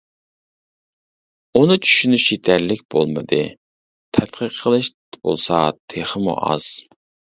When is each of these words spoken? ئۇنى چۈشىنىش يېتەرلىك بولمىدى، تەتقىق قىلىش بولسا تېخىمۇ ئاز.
ئۇنى 1.59 1.75
چۈشىنىش 1.89 2.25
يېتەرلىك 2.35 2.81
بولمىدى، 2.95 3.41
تەتقىق 4.19 4.57
قىلىش 4.63 4.91
بولسا 5.21 5.61
تېخىمۇ 5.95 6.35
ئاز. 6.51 6.71